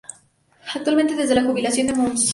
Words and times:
Actualmente 0.73 1.15
desde 1.15 1.35
la 1.35 1.43
jubilación 1.43 1.85
de 1.85 1.93
Mons. 1.93 2.29